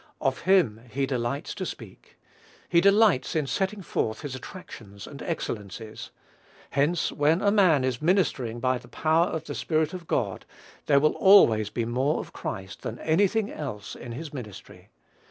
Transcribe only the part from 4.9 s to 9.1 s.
and excellencies. Hence, when a man is ministering by the